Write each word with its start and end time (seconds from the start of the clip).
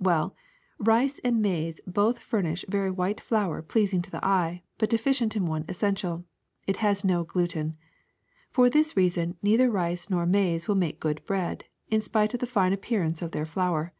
Well, 0.00 0.36
rice 0.78 1.18
and 1.24 1.40
maize 1.40 1.80
both 1.86 2.18
fur 2.18 2.42
nish 2.42 2.62
very 2.68 2.90
white 2.90 3.22
flour 3.22 3.62
pleasing 3.62 4.02
to 4.02 4.10
the 4.10 4.22
eye 4.22 4.62
but 4.76 4.90
deficient 4.90 5.34
in 5.34 5.46
one 5.46 5.64
essential: 5.66 6.26
it 6.66 6.76
has 6.84 7.06
no 7.06 7.24
gluten. 7.24 7.78
For 8.50 8.68
that 8.68 8.92
reason 8.96 9.38
neither 9.42 9.70
rice 9.70 10.10
nor 10.10 10.26
maize 10.26 10.68
will 10.68 10.74
make 10.74 11.00
good 11.00 11.24
bread, 11.24 11.64
in 11.90 12.02
spite 12.02 12.34
of 12.34 12.40
the 12.40 12.46
fine 12.46 12.74
appearance 12.74 13.22
of 13.22 13.30
their 13.30 13.46
flour. 13.46 13.94